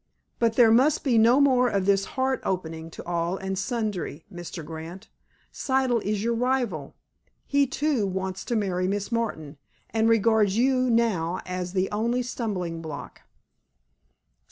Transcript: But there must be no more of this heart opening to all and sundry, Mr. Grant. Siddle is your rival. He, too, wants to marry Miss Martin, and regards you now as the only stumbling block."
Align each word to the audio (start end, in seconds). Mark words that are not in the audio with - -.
But 0.39 0.53
there 0.55 0.71
must 0.71 1.03
be 1.03 1.19
no 1.19 1.39
more 1.39 1.67
of 1.69 1.85
this 1.85 2.05
heart 2.17 2.41
opening 2.43 2.89
to 2.89 3.05
all 3.05 3.37
and 3.37 3.55
sundry, 3.55 4.25
Mr. 4.33 4.65
Grant. 4.65 5.09
Siddle 5.53 6.01
is 6.01 6.23
your 6.23 6.33
rival. 6.33 6.95
He, 7.45 7.67
too, 7.67 8.07
wants 8.07 8.43
to 8.45 8.55
marry 8.55 8.87
Miss 8.87 9.11
Martin, 9.11 9.59
and 9.91 10.09
regards 10.09 10.57
you 10.57 10.89
now 10.89 11.39
as 11.45 11.73
the 11.73 11.87
only 11.91 12.23
stumbling 12.23 12.81
block." 12.81 13.21